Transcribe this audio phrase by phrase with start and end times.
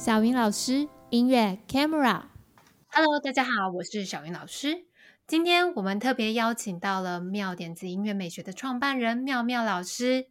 [0.00, 4.86] 小云老师音乐 Camera，Hello，大家好，我是小云老师。
[5.26, 10.28] 今天我们特别邀请到了妙点子音乐美学的创办人妙妙老师。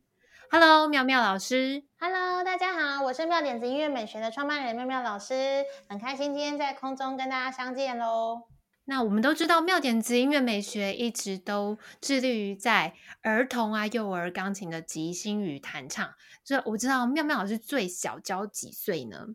[0.50, 1.84] Hello，妙妙老师。
[2.00, 8.48] Hello，大家好，我是妙点子音乐美学的创办人妙妙老师，很开心今天在空中跟大家相见喽。
[8.86, 16.10] 那我们都知道，妙点子音乐美学一直都致力于在儿童啊、幼儿钢琴的即兴与弹唱。
[16.44, 19.28] 所以我知道，妙妙老师最小教几岁呢？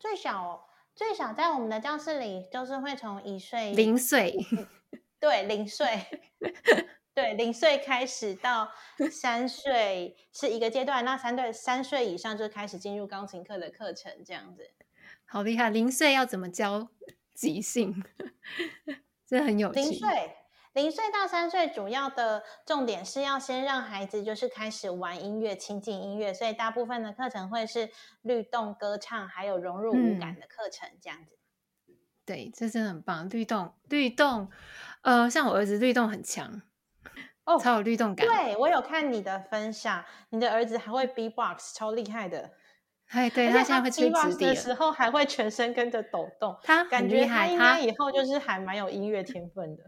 [0.00, 4.34] 最小最小在我们的教室里，就是会从一岁零岁，
[5.20, 5.86] 对零岁，
[7.14, 8.72] 对零岁开始到
[9.12, 14.70] 三岁是一个阶段，那三对三岁以上就开始进入钢琴课的课程，这样子。
[15.26, 15.68] 好厉害！
[15.68, 16.88] 零岁要怎么教
[17.34, 18.02] 即兴？
[19.28, 19.80] 这很有趣。
[19.80, 20.08] 零岁。
[20.72, 27.90] 零岁到三岁，主要的重点是要先让孩子就是开始玩音乐、亲近音乐，所以大部分的课程会是
[28.22, 31.36] 律动、歌唱，还有融入五感的课程，这样子。
[31.88, 31.94] 嗯。
[32.24, 33.28] 对，这真的很棒。
[33.28, 34.48] 律动，律动，
[35.02, 36.62] 呃，像我儿子律动很强，
[37.42, 38.24] 哦，超有律动感。
[38.24, 42.52] 对，我有看你的分享，你的儿子还会 B-box，超厉害的。
[43.08, 49.82] 哎，对，他现在会吹直笛的时候，还会全身跟着抖动，他感觉他应该以后就是还蛮有音乐天分的。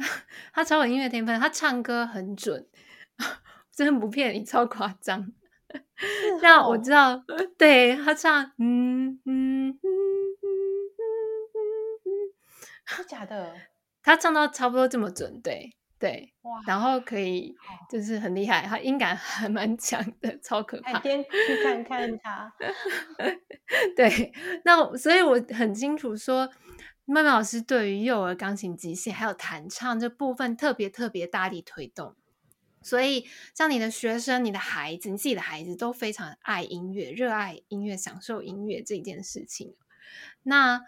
[0.52, 2.66] 他超有音乐天分，他唱歌很准，
[3.70, 5.32] 真的不骗你，超夸张。
[6.42, 7.22] 那我知道，
[7.58, 9.76] 对他唱，嗯嗯嗯嗯
[12.04, 12.10] 嗯，
[12.86, 13.54] 是假的？
[14.02, 17.54] 他唱到差不多这么准，对对，哇，然后可以
[17.90, 20.94] 就是很厉害，他音感还蛮强的，超可怕。
[20.94, 22.52] 改天去看看他。
[23.94, 24.32] 对，
[24.64, 26.48] 那所以我很清楚说。
[27.12, 32.14] 曼曼老师对于幼儿钢琴即兴还有弹唱这部分特别特别大力推动，
[32.82, 39.74] 所以像你的学生、你的孩子、你自己的孩子都非常爱音乐、热爱音乐、享受音乐这件事情。
[40.44, 40.84] 那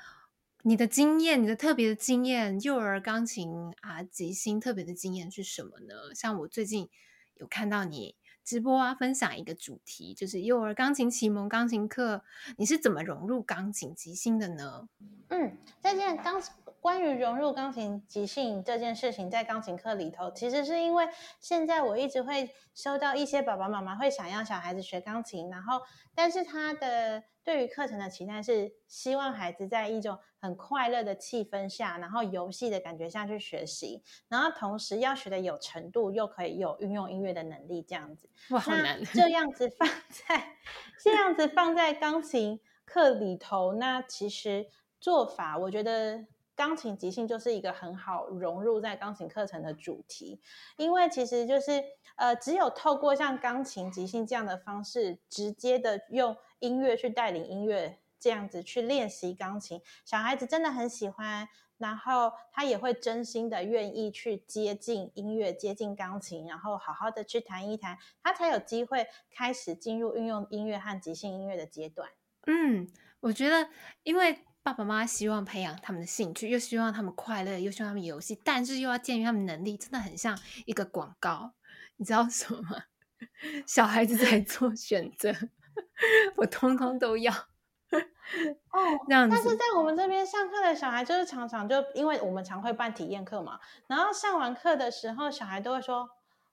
[0.63, 6.15] 你的经验、你的特别的经验，幼儿钢琴啊即兴特别的经验是什么呢？
[6.15, 6.89] 像我最近
[7.35, 8.15] 有看到你。
[8.45, 12.23] 直播啊，分享一个主题，就是幼儿钢琴启蒙钢琴课，
[12.57, 14.89] 你是怎么融入钢琴即兴的呢？
[15.29, 16.43] 嗯，这件钢
[16.81, 21.09] 关于融入钢琴即兴这件事情，在钢琴课里头，其实是因为
[21.41, 25.81] 现在我一直会收到一些爸爸妈妈会想要小孩子学钢琴，然后
[26.15, 27.23] 但是他的。
[27.45, 38.29] 对于课程的期待是希望孩子在一种很快乐的气氛下，然后游戏的感觉下去学习，然后同时要学的有程度，又可以有运用音乐的能力，这样子。
[38.51, 39.03] 哇，好难！
[39.13, 40.57] 这样子放在
[41.03, 44.69] 这样子放在钢琴课里头，那其实
[45.01, 50.41] 做法，我觉得钢琴即兴就是一个很好融入在钢琴课程的主题，
[50.77, 51.83] 因为其实就是
[52.15, 56.37] 呃，只有透过像钢琴即兴这样的方式，直接的用。
[56.63, 72.09] 音乐去带领音乐，这样子去练习钢琴，小孩子真的很喜欢，然后他也会真心的愿意去接近音乐，接近钢琴，然后好好的去弹一弹，他才有机会开始进入运用音乐和即兴音乐的阶段。
[72.47, 72.89] 嗯，
[73.21, 73.69] 我觉得，
[74.05, 81.53] 因为爸爸妈妈希望培养他们的兴趣，又希望他们快乐，又希望他们游戏，但是又要鉴于他们能力，真的很像一个广告，
[81.97, 82.85] 你知道什么吗？
[83.67, 85.33] 小孩子在做选择。
[86.37, 87.33] 我通通都要
[87.93, 89.37] 哦，这样子。
[89.37, 96.09] 但是在我们这边上课的小孩，就是常常就因为我们常会办体验课嘛，然后上完课的时候，小孩都会说：“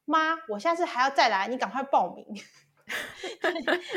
[0.06, 2.26] 妈，我下次还要再来，你赶快报名。”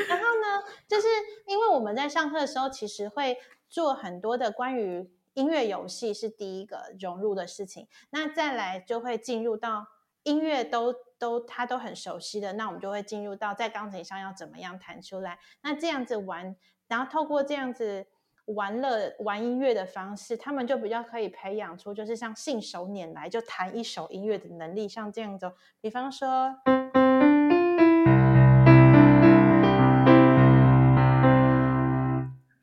[0.09, 1.09] 然后呢，就是
[1.47, 3.38] 因为我们在上课的时候，其实会
[3.69, 9.87] 做很多的关于音乐游戏是第一个融入的事情，那再来就会进入到
[10.22, 10.94] 音乐都。
[11.22, 15.38] 都他都很熟悉的，那我们就会进入到在钢琴上要怎么样弹出来。
[15.62, 16.56] 那这样子玩，
[16.88, 18.05] 然后透过这样子
[18.47, 24.88] 玩乐玩音乐的方式，他们就比较可以培养出就是像信手拈来就弹一首音乐的能力。
[24.88, 26.56] 像这样子，比方说，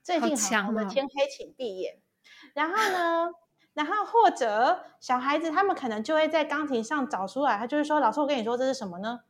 [0.03, 1.93] 最近很红的《天黑请闭眼》，
[2.53, 3.31] 然后呢？
[3.79, 9.21] 然后或者小孩子他们可能就会在钢琴上找出来，他就是说：“老师，我跟你说这是什么呢？”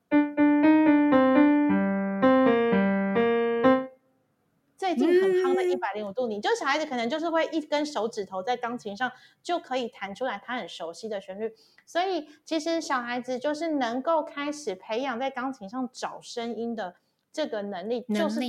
[4.75, 9.12] 最近很夯的一百零五度，你就小孩子可能就是会一根手指头在钢琴上
[9.44, 11.54] 就可以弹出来他很熟悉的旋律。
[11.86, 16.96] 所以其实小孩子就是能够开始培养在钢琴上找声音的
[17.31, 18.40] 这个能力，就是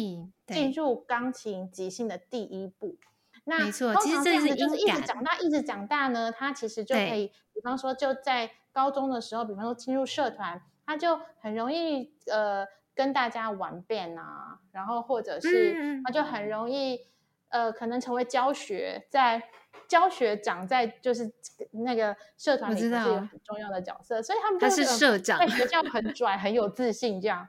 [0.46, 2.96] 进入钢琴即兴的第一步。
[3.50, 12.64] 那没错，其实这是就是一直长大，一直长大呢，他其实就可以，比方说就在高中的时候，比方说进入社团，他就很容易呃
[12.94, 16.94] 跟大家玩遍啊，然后或者是他就很容易、
[17.48, 19.42] 嗯、呃，可能成为教学，在
[19.88, 21.32] 教学长在就是
[21.84, 27.48] 那个社团里是一个很重要的角色，所以他们就他是社长，在学校很拽，很有自信这样。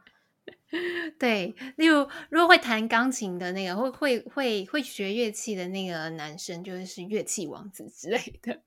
[1.20, 8.62] 对，例如如果会弹钢琴的那个，会会会会学乐器的那个男生，就是是乐器王子之类的，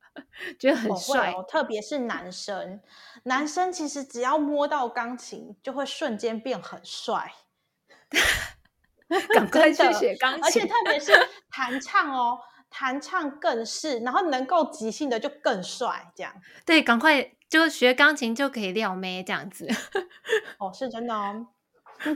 [0.59, 1.31] 觉得很帅。
[1.31, 2.79] 哦，特别是男生，
[3.23, 7.33] 男生其实只要摸到钢琴，就会瞬间变很帅。
[9.33, 11.11] 赶快去学钢琴，而且特别是
[11.49, 16.11] 弹唱哦，弹唱更是，然后能够即兴的就更帅。
[16.15, 16.33] 这样
[16.65, 19.67] 对，赶快就学钢琴就可以撩妹这样子。
[20.59, 21.47] 哦，是真的哦。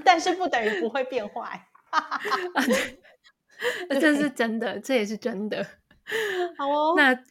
[0.04, 1.68] 但是不等于不会变坏，
[3.90, 5.66] 这是真的，这也是真的。
[6.58, 7.24] 好哦，那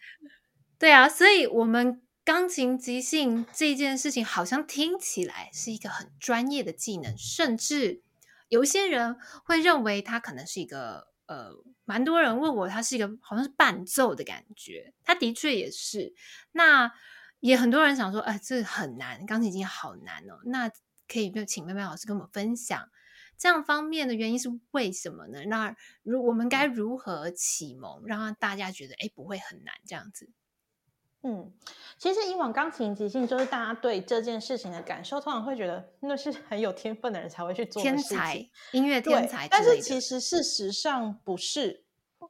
[0.78, 8.02] 对啊，所以我们钢琴即兴这件事情，好像听起来是一个很专业的技能，甚至
[8.48, 11.50] 有些人会认为它可能是一个呃，
[11.84, 16.14] 蛮多人问我，它是一个好像是伴奏的感觉，它的确也是。
[16.52, 16.92] 那
[17.40, 20.38] 也很多人想说，哎、呃，这很难，钢琴已经好难哦。
[20.44, 20.70] 那
[21.08, 22.88] 可以就请妹妹老师跟我们分享
[23.36, 25.44] 这样方面的原因是为什么呢？
[25.46, 30.28] 那如我们该如何启蒙，让大家觉得哎不会很难这样子？
[31.22, 31.52] 嗯，
[31.98, 39.46] 其实以往钢琴即兴就是大家对这件事情的感受，通常会觉得那是很有天分的人才会去做的，天才音乐天才。
[39.48, 41.84] 但是其实事实上不是，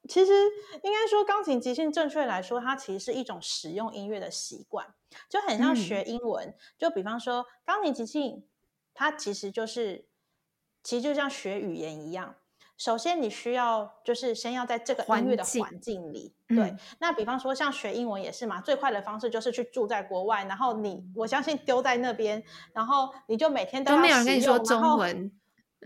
[0.09, 0.33] 其实
[0.83, 4.95] 应该说钢琴即兴正确来说，它其实是一种使用音乐的习惯，
[5.31, 6.49] 就很像学英文。
[6.49, 8.45] 嗯、就比方说钢琴即兴。
[8.99, 10.07] 它其实就是，
[10.83, 12.35] 其实就像学语言一样。
[12.77, 16.35] 首先，你需要就是先要在这个音乐的环境里。
[16.49, 22.43] 境对，嗯、那比方说像学英文也是嘛，最快的方式就是去住在国外，然后你我相信丢在那边，
[22.73, 25.31] 然后你就每天都要都没有人跟你说中文。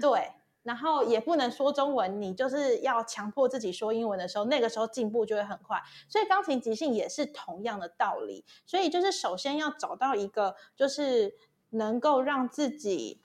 [0.01, 0.33] 对，
[0.63, 5.79] 然后也不能说中文，你就是要强迫自己说英文的时候，那个时候进步就会很快。
[6.09, 8.47] 所以钢琴即兴也是同样的道理。
[8.65, 11.37] 所以就是首先要找到一个就是。
[11.73, 13.21] 能够让自己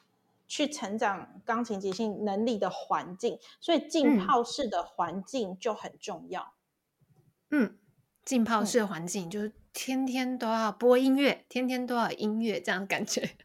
[0.48, 6.54] 去成长钢琴即兴能力的环境，所以浸泡式的环境就很重要。
[7.50, 7.78] 嗯，
[8.26, 13.38] 浸泡式的环境就是天天都要播音乐，天天都要音乐这样感觉。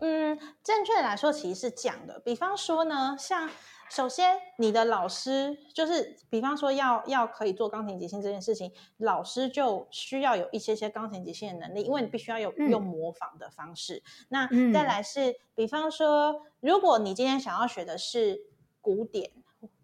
[0.00, 2.18] 嗯，正确的来说其实是这样的。
[2.20, 3.48] 比方说呢，像。
[3.92, 14.00] 首先，你的老师就是，比方说要要可以做钢琴即兴这件事情，老师就需要有一些些钢琴即兴的能力，因为你必须要有用模仿的方式。
[14.30, 18.40] 嗯、那再来是，比方说，如果你今天想要学的是
[18.80, 19.32] 古典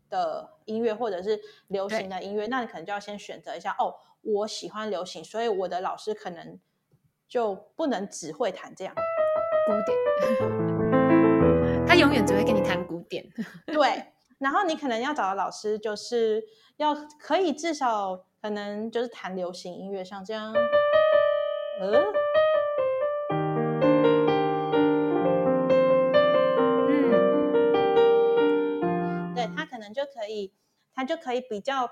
[0.09, 3.93] 的音乐或者是流行的音乐，那你可能就要先选择一下哦，
[4.23, 6.61] 我喜欢流行，所以我的老师可能
[7.27, 8.95] 就不能只会弹这样
[9.67, 9.99] 古典，
[11.87, 12.97] 他永远只会跟你弹古。
[13.09, 13.25] 典
[13.67, 14.05] 对，
[14.39, 16.43] 然后你可能要找的老师，就是
[16.77, 20.53] 要可以至少可能就是弹流行音乐，像这样，
[21.81, 22.03] 呃，
[26.89, 30.53] 嗯，对，他可能就可以，
[30.93, 31.89] 他就可以比较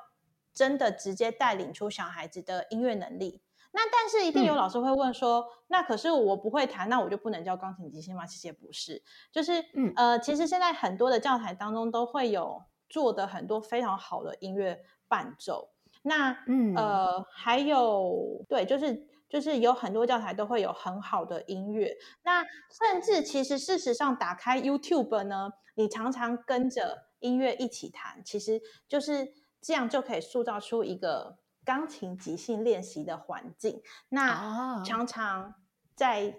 [0.53, 3.41] 真的直接带领出小孩子的音乐能力。
[3.77, 8.25] 那但是一定有老师会问说，嗯、那可是我不会弹，那我就不能教钢琴即兴吗？
[8.25, 15.71] 其实也不是，就是，嗯、呃，其实现在很多的教材当中都会有做的很多非常好的音乐伴奏。
[16.03, 21.93] 那，嗯，呃，还有，对，就是就是有很多教材都会有很好的音乐。
[22.23, 31.39] 那甚至其实事实上，打开 YouTube 呢，你常常跟着音乐一起弹，其实就是这样就可以塑造出一个。
[31.65, 35.55] 钢琴即兴练习的环境，那常常
[35.95, 36.37] 在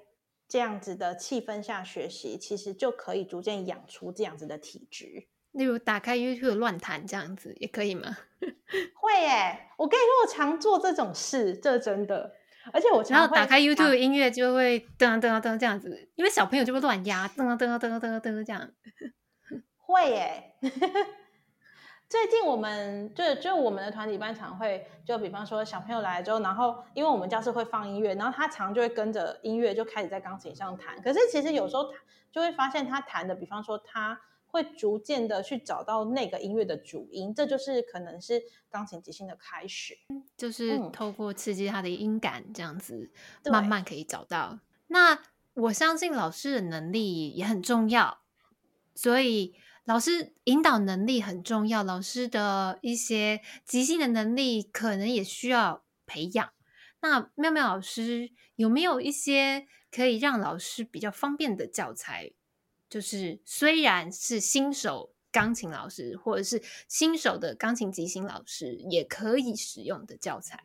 [0.47, 5.27] 这样子的气氛下学习，其实就可以逐渐养出这样子的体质。
[5.51, 8.17] 例如打开 YouTube 乱弹这样子也可以吗？
[8.95, 9.69] 会耶！
[9.77, 12.35] 我跟你说，我常做这种事，这真的。
[12.73, 18.69] 而且我常然后打开 YouTube 音乐就会噔噔噔这样子，因为小朋友就会乱压噔噔噔噔噔噔这样。
[19.77, 20.55] 会耶。
[22.07, 31.01] 最近我们就就我们的团体班常会就比方说小朋友来了之后，然后因为我们教室会放音乐，然后他常就会跟着音乐就开始在钢琴上弹。
[31.01, 31.91] 可是其实有时候
[32.31, 39.97] 就会发现他弹的，比方说他会逐渐的去找到那个音乐的主音，这就是可能是钢琴即兴的开始，
[40.37, 43.11] 就是透过刺激他的音感这样子，
[43.45, 44.59] 慢慢可以找到。
[44.87, 45.17] 那
[45.55, 48.19] 我相信老师的能力也很重要，
[48.93, 49.55] 所以。
[49.85, 56.49] 老师引导能力很重要，老师的一些即兴的能力可能也需要培养。
[57.01, 62.31] 那妙妙老师有没有一些可以让老师比较方便的教材，
[62.89, 70.63] 就是虽然是新手钢琴老师或者是新手的钢琴即兴老师也可以使用的教材？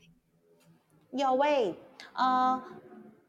[1.10, 1.78] 有喂，
[2.14, 2.62] 呃，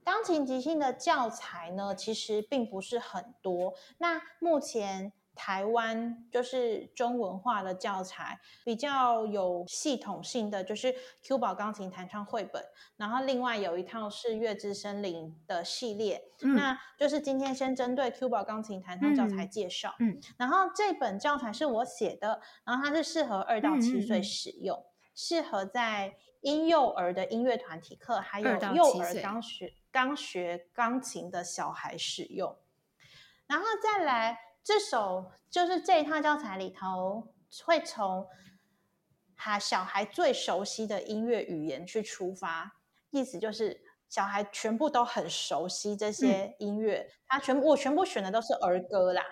[0.06, 3.74] 钢琴即兴的教材呢，其实并不是很多。
[3.98, 5.12] 那目前。
[5.34, 12.64] 台湾就是中文化的教材，比较有系统性的就是 Q 宝钢琴弹唱绘本，
[12.98, 19.96] 然后另外有一套是月之森林的系列，嗯、那就是今天先针对 Q 宝钢琴弹唱教材介绍。
[20.00, 24.86] 嗯，嗯然后这本教材是我写的，然后它是适合二到七岁使用，
[25.16, 32.58] 适合在婴幼儿的音乐团体课，还有幼儿刚学刚学钢琴的小孩使用，
[33.48, 34.38] 然后再来。
[34.63, 37.34] 这首就是这一套教材里头
[37.65, 38.27] 会从
[39.36, 42.77] 哈小孩最熟悉的音乐语言去出发，
[43.10, 49.24] 意思就是小孩全部都很熟悉这些音乐，嗯、他全部我全部选的都是儿歌啦。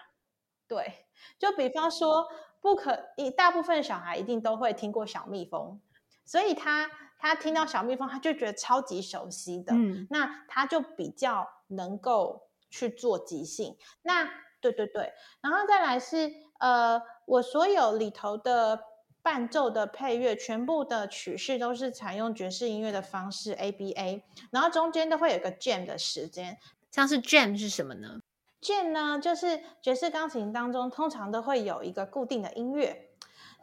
[0.67, 1.07] 对，
[1.38, 2.27] 就比方说，
[2.62, 5.79] 不可一大部分小孩一定都会听过小蜜蜂，
[6.25, 13.77] 所以他他听到小蜜蜂，他就觉得超级熟悉的，嗯、那他就比较能够去做即兴。
[14.01, 14.29] 那
[14.62, 18.80] 对对对，然后再来是呃，我所有里头的
[19.22, 26.58] 伴奏的配乐，全部的曲式都是采用爵士音乐的方式 ABA，然后中间都会有个 jam 的时间。
[26.92, 28.20] 像是 jam 是什么呢
[28.62, 33.10] ？jam 呢，就是爵士钢琴当中通常都会有一个固定的音乐，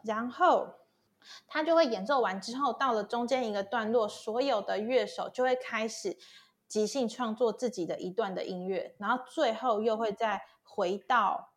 [0.03, 0.67] 然后
[1.47, 6.17] 它就会演奏完之后，到了中间一个段落，所有的乐手就会开始
[6.67, 10.41] 即兴创作自己的一段的音乐，然后最后又会再。
[10.69, 11.53] 回到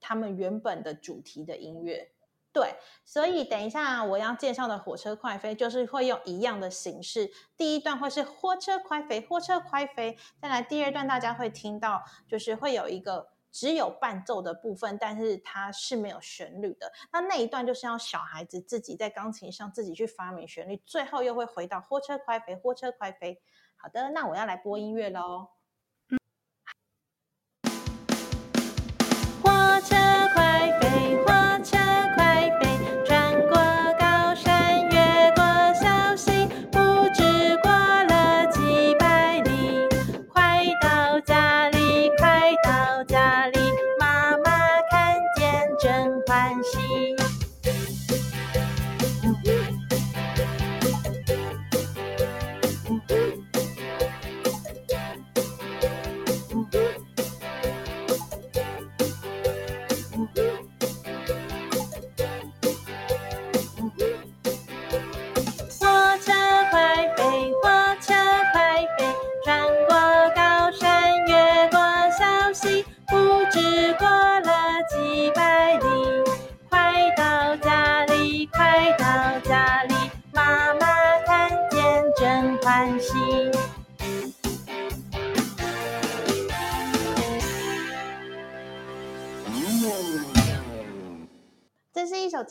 [0.00, 2.10] 他们原本的主题的音乐，
[2.52, 23.40] 对，所以等一下我要介绍的火车快飞就是会用一样的形式，第一段会是火车快飞，火车快飞，再来第二段大家会听到就是会有一个只有伴奏的部分，但是它是没有旋律的，那那一段就是要小孩子自己在钢琴上自己去发明旋律，最后又会回到火车快飞，火车快飞。
[23.82, 25.48] 好的，那我要来播音乐喽。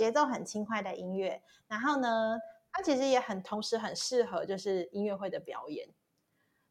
[0.10, 2.36] 节奏很轻快的音乐，然后呢，
[2.72, 5.88] 它其实也很同时很适合就是音乐会的表演。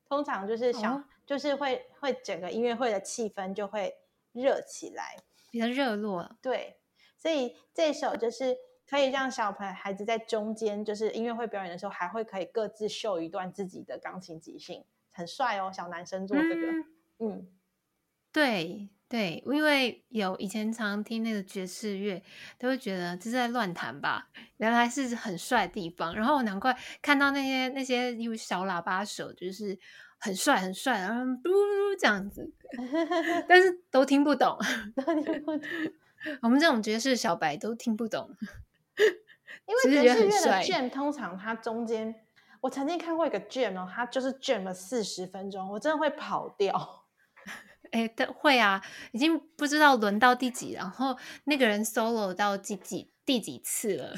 [0.08, 3.94] 通常就是想，哦、就是会会整个音乐会的气氛就会
[4.32, 5.14] 热起来，
[5.52, 6.36] 比较热络。
[6.42, 6.80] 对，
[7.16, 8.56] 所以这首就是
[8.88, 15.70] 可以让小朋友孩子在中间，就是音乐会表演的时候，还会可以各自秀一段自己的钢琴即兴，很帅哦。
[15.72, 16.72] 小男生做这个，
[17.18, 17.58] 嗯，嗯
[18.32, 18.88] 对。
[19.08, 22.22] 对，因为有以前常常听那个爵士乐，
[22.58, 26.14] 都会觉得这是在乱弹吧，原来是很帅的地方。
[26.14, 29.78] 然后难怪看到那些那些有小喇叭手，就是
[30.18, 31.50] 很帅很帅，然后嘟
[31.98, 32.52] 这样子，
[33.48, 34.58] 但是都听不懂，
[34.94, 35.68] 都听不懂。
[36.42, 38.28] 我们这种爵士小白都听不懂，
[39.66, 42.14] 因为爵士乐的 jam 通常它中间，
[42.60, 46.97] 我曾经看过一个 jam 哦，它就是 jam 了四十分钟，我真的会跑掉。
[47.92, 54.14] 哎，但，会啊，已经不知道轮到第几，然后那个人 solo 到第几第几次了。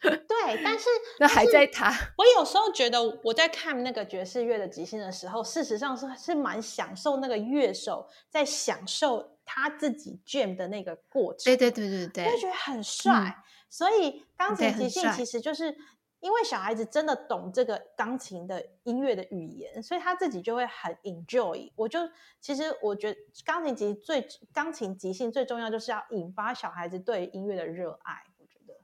[0.00, 0.88] 对，但是
[1.20, 1.92] 那还在他。
[2.18, 11.44] 我有时候觉得我在看那个爵士乐的即兴的时候，事实上是是蛮享受那个乐手在享受他自己 jam 的那个过程。
[11.44, 13.12] 对对对对对，就觉得很帅。
[13.12, 15.76] 嗯、所以钢琴即兴其实就是。
[16.22, 21.68] 因为小孩子真的懂这个钢琴的音乐的语言，所以他自己就会很 enjoy。
[21.74, 21.98] 我就
[22.40, 28.22] 其实我觉得钢琴即最钢琴即兴最重要就是要引发小孩子对音乐的热爱。
[28.38, 28.74] 我觉得，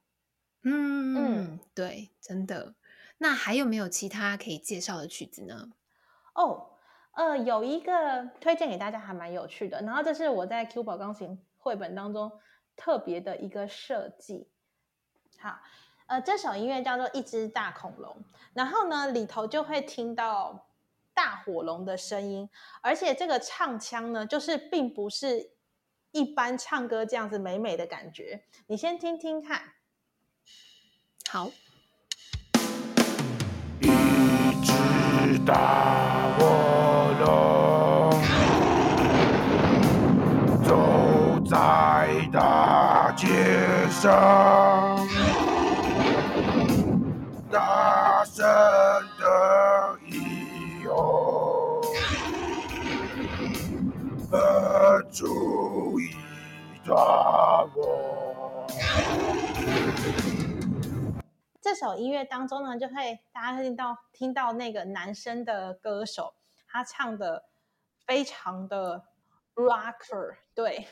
[0.64, 2.74] 嗯嗯，对，真的。
[3.18, 5.70] 那还有没有其他可以介绍的曲子呢？
[6.34, 6.70] 哦，
[7.12, 9.80] 呃，有一个推荐给大家，还蛮有趣的。
[9.82, 12.32] 然后这是我在 Q 宝钢琴绘本当中
[12.74, 14.48] 特别的一个设计。
[15.38, 15.58] 好，
[16.08, 18.10] 呃，这首音乐叫做《一只大恐龙》，
[18.54, 20.66] 然后呢，里头就会听到
[21.12, 22.48] 大火龙的声音，
[22.80, 25.50] 而且这个唱腔呢，就是并不是
[26.12, 28.42] 一般唱歌这样子美美的感觉。
[28.68, 29.60] 你先听听看。
[31.28, 31.50] 好。
[33.82, 33.86] 一
[34.64, 38.10] 只大火龙
[40.64, 43.26] 走在大街
[43.90, 44.77] 上。
[55.10, 56.10] 注意
[61.60, 66.34] 这首音乐当中呢，就会大家听到听到那个男生的歌手，
[66.66, 67.44] 他唱的
[68.06, 69.04] 非常的
[69.54, 70.88] rocker，对，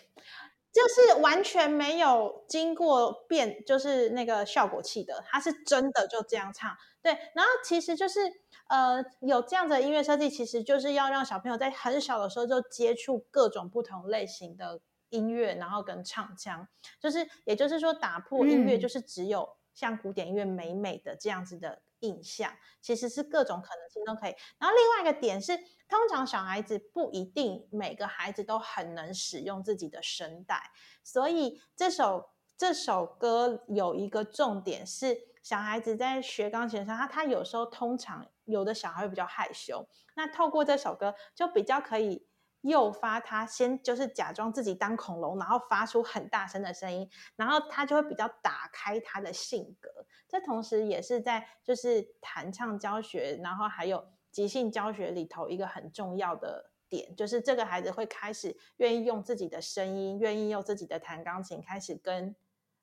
[0.72, 8.20] 就是完全没有经过变，就是那个效果器的，他是真的就这样唱，对，然后其实就是。
[8.68, 16.66] 呃，有这样的音乐设计，其实就是要让小朋友在很小的时候就接触各种不同类型的音乐，然后跟唱腔，
[16.98, 24.34] 就是也就是说，打破音乐就是只有像古典音乐美美的这样子的印象，嗯、其实是各种可能性都可以。
[24.58, 25.56] 然后另外一个点是，
[25.88, 30.60] 通常小孩子不一定每个孩子都很能使用自己的声带，
[31.04, 35.16] 所以这首这首歌有一个重点是，
[35.46, 38.26] 小孩子在学钢琴上，他他有时候通常。
[38.46, 42.24] 有的小孩会比较害羞，那透过这首歌就比较可以
[42.60, 49.90] 诱发他先就是假装自己当恐龙，然后发出很大声的声音，然后他就会比较打开他的性格。
[50.28, 62.36] 这同时也是在就是弹唱教学，然后还有即兴教学里头一个很重要的点，就是这个孩子会开始愿意用自己的声音，愿意用自己的弹钢琴，开始跟。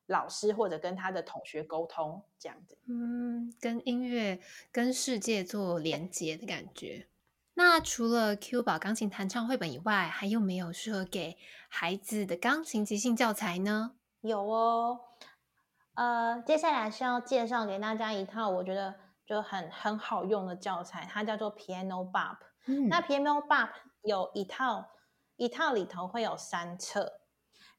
[0.06, 4.38] 老师或者跟他的同学沟通这样子，嗯，跟音乐、
[4.70, 7.08] 跟世界做连接的感觉。
[7.54, 11.38] 那除了 Q 宝钢琴弹唱绘本以外，还有没有适合给
[11.68, 13.92] 孩子的钢琴即兴教材呢？
[14.20, 15.00] 有哦，
[15.94, 22.38] 呃，接下来是要介绍给大家一套我觉得就很很好用的教材，它叫做 Piano Bop。
[22.66, 23.70] 嗯，那 Piano Bop
[24.02, 24.90] 有一套，
[25.36, 27.20] 一套里头会有三册。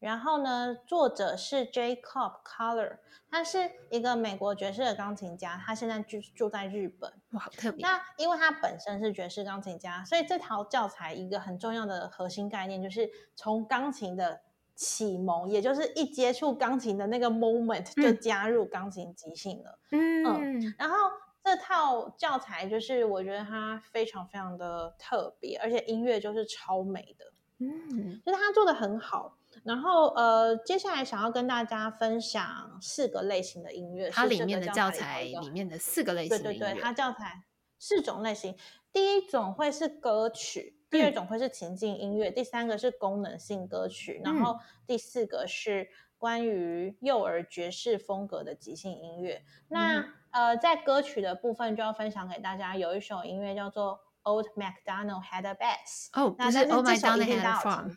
[0.06, 7.12] 然后呢，作者是 Jacob Collier，他是一个美国爵士的钢琴家，他现在住住在日本。
[7.32, 7.82] 哇，好特别！
[7.82, 14.42] 那因为他本身是爵士钢琴家，所以这套教材一个很重要的核心概念就是从钢琴的
[14.76, 19.80] 启蒙，也就是一接触钢琴的那个 moment 就加入钢琴即兴了。
[19.90, 20.96] 嗯，嗯，然后
[21.44, 27.26] 这套教材就是我觉得它非常非常的特别，而且音乐就是超美的。
[27.58, 29.38] 嗯，就是他做的很好。
[29.66, 36.66] 然后，呃，接下来想要跟大家分享四个类型的音乐，它里面的教材里面的四个类型的音乐。
[36.68, 37.44] 对对对，它教材
[37.80, 38.56] 四种类型，
[38.94, 49.44] 第一种会是歌曲，第二种会是情境音乐，嗯、第三个是功能性歌曲，然后第四个是关于幼儿爵士风格的即兴音乐。
[49.44, 54.00] 嗯、那呃，在歌曲的部分就要分享给大家，有一首音乐叫做
[54.32, 56.10] 《Old MacDonald Had a Bass》。
[56.22, 57.92] 哦，那是 Old MacDonald Had a Farm。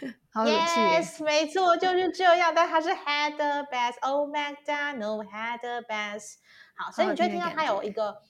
[0.30, 2.52] 好有趣，Yes，没错，就是这样。
[2.54, 6.34] 但它是 had the bass，Oh MacDonald had a bass。
[6.76, 8.22] 好，所以你就会听到它有一个，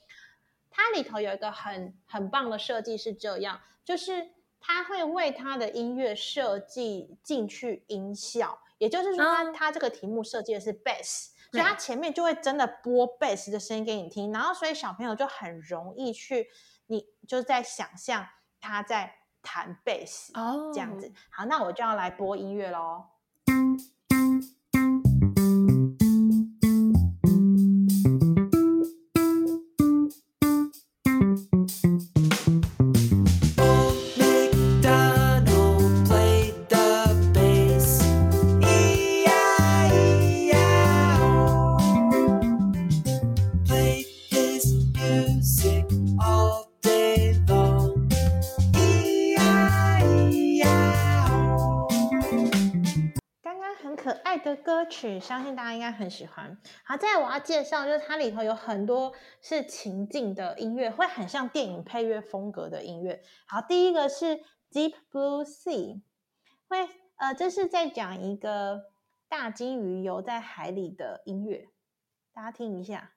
[0.70, 16.48] 它里头有一个很很棒的设计是这样，就是它会为它的音乐设计进去音效，也就是说它，它它这个题目设计的是 bass，所以它前面就会真的播 bass 的声音给你听，然后所以小朋友就很容易去，
[16.86, 18.26] 你就在想象
[18.60, 19.16] 他在。
[19.48, 23.02] 弹贝斯哦，这样子好，那我就要来播音乐喽。
[54.88, 56.58] 曲相信大家应该很喜欢。
[56.84, 63.22] 好，再来我要介绍，就是它里头有很多是情境的音乐，会很像电影配乐风格的音乐。
[63.46, 64.40] 好，第一个是
[64.72, 66.02] Deep Blue Sea，
[66.68, 68.84] 会呃，这是在讲一个
[69.28, 71.68] 大鲸鱼游在海里的音乐，
[72.32, 73.12] 大家听一下。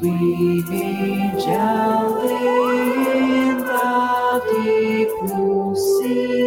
[0.00, 2.46] Sweeping gently
[3.12, 6.39] in the deep blue sea.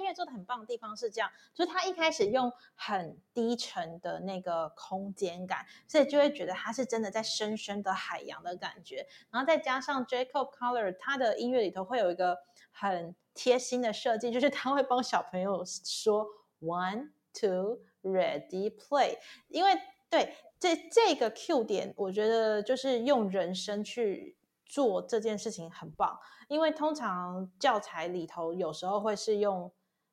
[0.00, 9.06] 音乐做的很棒的地方是这样，就是他一开始用很低沉的那个空间感，所以就会觉得他是真的在深深的海洋的感觉。
[9.30, 12.38] 然后再加上 Jacob Color 他的音乐里头会有一个
[12.72, 16.26] 很贴心的设计，就是他会帮小朋友说
[16.60, 24.36] One Two Ready Play，因为对这这个 Q 点，我觉得就是用人声去
[24.66, 26.18] 做这件事情很棒。
[26.48, 29.70] 因为通常教材里头有时候会是用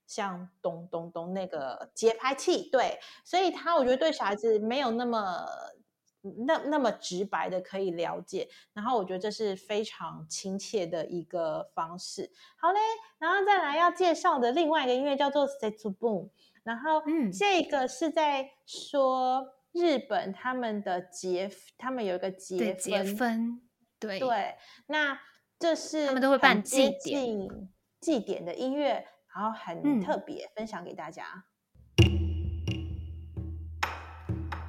[0.08, 5.46] 像咚咚咚那个节拍器，对，所以他我觉得对小孩子没有那么
[6.46, 12.32] 那那么直白的可以了解，然后我觉得这是非常亲切的一个方式。
[12.58, 12.80] 好嘞，
[13.20, 16.30] 然后再来要介绍的另外一个音乐叫做 Setsubun，
[16.64, 17.04] 然后
[17.38, 23.62] 这个是在说日本他们的节，他们有一个节分，
[24.00, 24.20] 对。
[24.20, 24.56] 对，
[24.88, 25.20] 那。
[25.60, 27.50] 这是他们都会办祭典，
[28.00, 29.04] 祭典的音乐，
[29.38, 31.24] 然后很特别，嗯、分享给大家。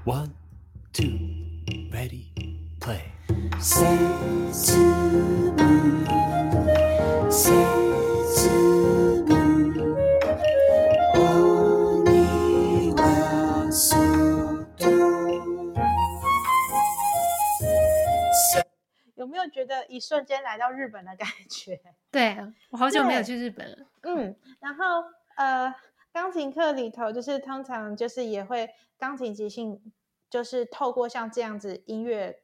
[0.04, 0.28] One,
[0.92, 1.06] two,
[1.90, 2.26] ready,
[2.78, 3.00] play.
[19.46, 22.36] 觉得一瞬间来到日本的感觉， 对，
[22.70, 23.86] 我好久没有去日本了。
[24.02, 25.04] 嗯，然后
[25.36, 25.74] 呃，
[26.12, 29.92] 钢琴课里头就是通常就是也会钢琴即兴，
[30.30, 32.42] 就是透过像这样子音乐，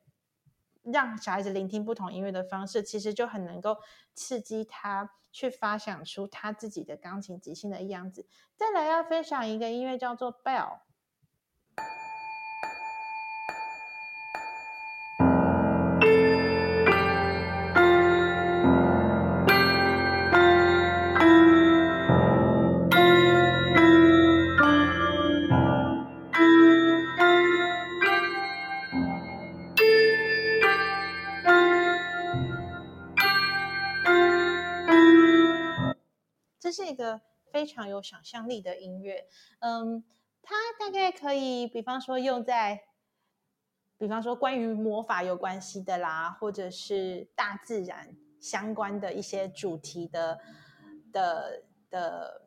[0.83, 3.79] 让小孩子聆听不同音乐的方式，其实就很能够
[4.15, 8.27] 刺激他去发想出他自己的钢琴即兴的样子。
[8.57, 10.79] 再来要分享一个音乐叫做《Bell》。
[36.75, 37.21] 是一个
[37.53, 39.29] 非常有想象力的音乐，
[39.61, 40.05] 嗯，
[40.43, 42.83] 它大概可以，比方说用在，
[43.97, 50.41] 比方说关于魔法有关系的啦，或者是大自然相关的一些主题的
[51.13, 52.43] 的的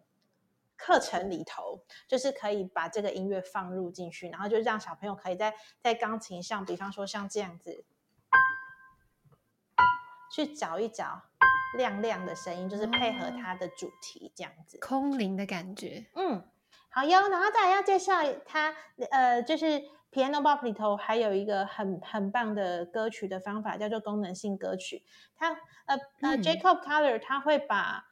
[0.76, 7.86] 课程里头，就是可以把这个音乐放入进去，然后就让小朋友可以在在钢琴上，比方说像这样子，
[10.36, 11.27] 去找一找。
[11.78, 16.06] 亮亮的声音，就是配合它的主题这样子，空灵的感觉。
[16.16, 16.44] 嗯，
[16.90, 17.30] 好哟。
[17.30, 18.14] 然后再来要介绍
[18.46, 18.74] 它，
[19.12, 25.04] 呃，就是 Piano Bop 里头还有一个很很棒的歌曲的方法，叫做功能性歌曲。
[25.36, 25.50] 它，
[25.86, 28.06] 呃呃，Jacob Collier 他会把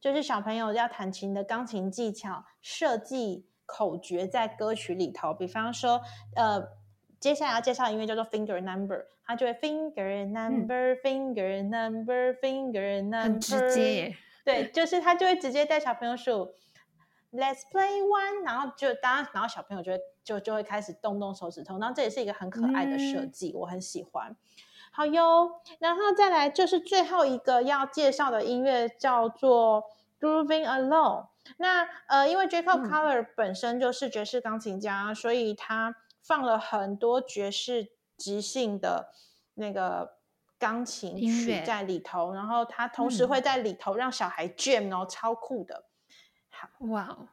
[0.00, 6.02] 就是小朋友要弹琴的钢琴技巧设计口诀在歌曲里头，比方说，
[6.36, 6.81] 呃。
[7.22, 14.16] 接下来要介绍的音乐叫做 Finger Number，它就会 Finger Number、嗯、Finger Number Finger Number，很直接耶。
[14.44, 16.52] 对，就是他就会直接带小朋友数
[17.32, 24.34] Let's play one，然后就当然后小朋友就会就就会开始动动手指头，然后这也是一个很可爱的设计，嗯、我很喜欢。
[24.90, 29.84] 好哟，然后再来就是最后一个要介绍的音乐叫做
[30.20, 31.26] Grooving Alone。
[31.58, 35.94] 那呃，因为 Jacob Collier 本身就是爵士钢琴家，嗯、所以他。
[36.22, 39.12] 放了很多爵士即兴的
[39.54, 40.18] 那个
[40.58, 45.84] 钢琴曲在里头，然后他同时会在里头让小孩 jam 哦，超酷的。
[46.48, 47.28] 好，哇哦。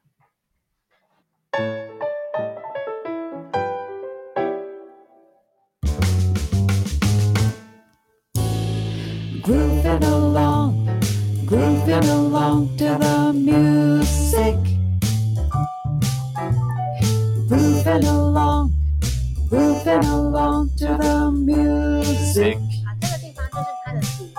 [22.84, 24.34] 好，这个地方就是它的主题。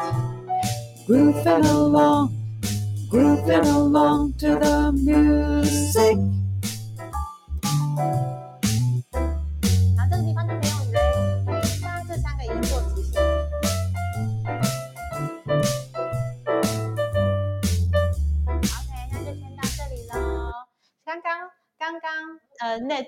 [1.07, 2.29] Grooving along,
[3.09, 6.17] grooving along to the music.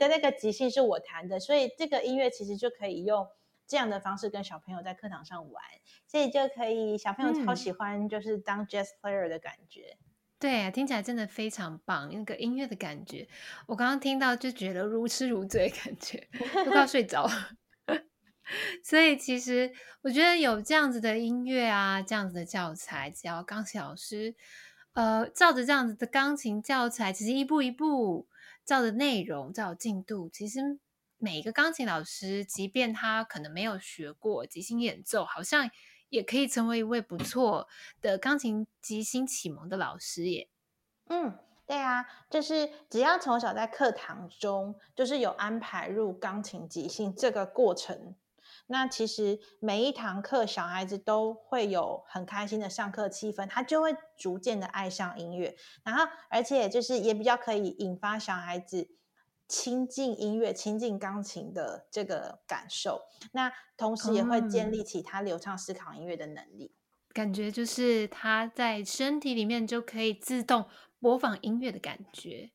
[0.03, 3.25] 的那个即兴是我弹的，所以这个音乐其实就可以用
[3.69, 5.63] 这样的方式跟小朋友在课堂上玩，
[6.09, 9.97] 所以就可以小朋友超喜欢，就是当 jazz player 的感觉。
[10.01, 10.05] 嗯、
[10.39, 13.29] 对啊，听起来真的非常棒，那个音乐的感觉，
[13.67, 16.29] 我刚刚听到就觉得如痴如醉的感觉，
[16.65, 17.51] 都快要睡着了。
[18.85, 24.35] 所以其实我觉得有这样子的音乐啊，这样子的教材，只要钢琴老师，
[24.95, 28.27] 呃，照着这样子的钢琴教材，其实一步一步
[28.65, 30.61] 照的内容，照进度，其实
[31.19, 35.71] 每一个钢琴老师，即便他可能没有学过即兴演奏，好像
[36.09, 37.69] 也可以成为一位不错
[38.01, 40.49] 的钢琴即兴启蒙的老师耶。
[41.09, 41.39] 嗯。
[41.65, 48.15] 对啊，就是只要从小在课堂中，就是有安排入钢琴即兴这个过程，
[48.73, 55.55] 那其实每一堂课小孩子都会有很开心的上课气氛，他就会逐渐的爱上音乐，
[55.85, 58.89] 然后而且就是也比较可以引发小孩子
[59.47, 66.75] 亲近音乐、亲近钢琴的这个感受，那同时也会建立起他流畅思考音乐的能力。
[67.13, 70.67] 感觉就是他在身体里面就可以自动。
[71.03, 72.53] 播放音乐的感觉，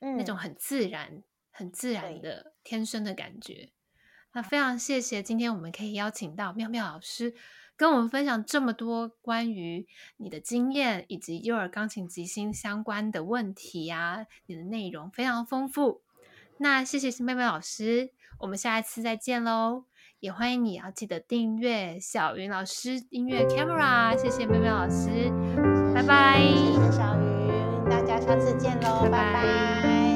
[0.00, 3.72] 嗯，那种很自然、很自然的天生的感觉。
[4.32, 7.34] 那非常谢谢今天我们可以邀请到妙妙老师
[7.76, 9.86] 跟我们分享这么多关于
[10.16, 16.02] 你的经验以及幼儿钢琴即兴相关的问题啊，你的内容非常丰富。
[16.58, 18.10] 那谢谢妙妙老师，
[18.40, 19.84] 我们下一次再见喽！
[20.18, 24.16] 也欢迎你要记得订阅小云老师音乐 Camera。
[24.18, 25.08] 谢谢妙妙老师，
[25.94, 26.40] 拜拜。
[26.40, 27.88] 谢谢小云。
[27.88, 29.32] 大家下次见喽，拜拜。
[29.32, 30.07] 拜拜。